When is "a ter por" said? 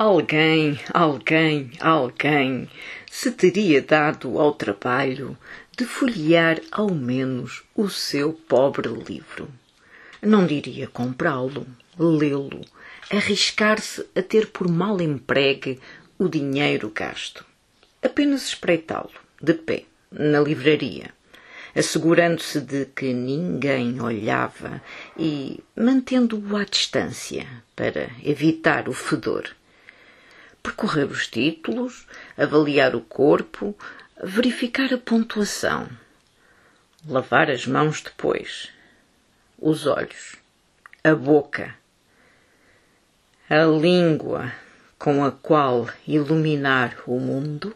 14.16-14.70